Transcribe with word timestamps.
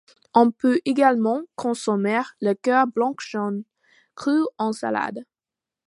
On 0.33 0.49
peut 0.49 0.79
également 0.85 1.43
consommer 1.55 2.21
le 2.39 2.53
cœur 2.55 2.87
blanc-jaune 2.87 3.65
cru 4.15 4.35
en 4.57 4.71
salade. 4.73 5.25